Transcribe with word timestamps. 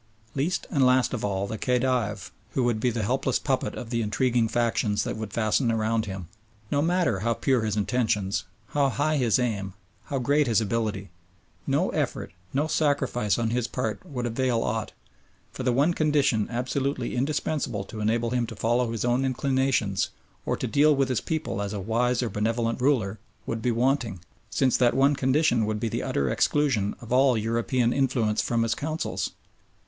Least 0.33 0.65
and 0.71 0.83
last 0.83 1.13
of 1.13 1.23
all 1.23 1.45
the 1.45 1.59
Khedive, 1.59 2.31
who 2.53 2.63
would 2.63 2.79
be 2.79 2.89
the 2.89 3.03
helpless 3.03 3.37
puppet 3.37 3.75
of 3.75 3.91
the 3.91 4.01
intriguing 4.01 4.47
factions 4.47 5.03
that 5.03 5.15
would 5.15 5.31
fasten 5.31 5.71
around 5.71 6.07
him. 6.07 6.27
No 6.71 6.81
matter 6.81 7.19
how 7.19 7.35
pure 7.35 7.61
his 7.61 7.77
intentions, 7.77 8.45
how 8.69 8.89
high 8.89 9.17
his 9.17 9.37
aim, 9.37 9.75
how 10.05 10.17
great 10.17 10.47
his 10.47 10.59
ability; 10.59 11.11
no 11.67 11.91
effort, 11.91 12.33
no 12.51 12.65
sacrifice 12.65 13.37
on 13.37 13.51
his 13.51 13.67
part 13.67 14.03
would 14.03 14.25
avail 14.25 14.63
aught, 14.63 14.91
for 15.51 15.61
the 15.61 15.71
one 15.71 15.93
condition 15.93 16.47
absolutely 16.49 17.15
indispensable 17.15 17.83
to 17.83 17.99
enable 17.99 18.31
him 18.31 18.47
to 18.47 18.55
follow 18.55 18.91
his 18.91 19.05
own 19.05 19.23
inclinations 19.23 20.09
or 20.47 20.57
to 20.57 20.65
deal 20.65 20.95
with 20.95 21.09
his 21.09 21.21
people 21.21 21.61
as 21.61 21.73
a 21.73 21.79
wise 21.79 22.23
or 22.23 22.29
benevolent 22.31 22.81
ruler, 22.81 23.19
would 23.45 23.61
be 23.61 23.69
wanting, 23.69 24.19
since 24.49 24.75
that 24.77 24.95
one 24.95 25.15
condition 25.15 25.63
would 25.63 25.79
be 25.79 25.89
the 25.89 26.01
utter 26.01 26.27
exclusion 26.27 26.95
of 27.01 27.13
all 27.13 27.37
European 27.37 27.93
influence 27.93 28.41
from 28.41 28.63
his 28.63 28.73
councils. 28.73 29.33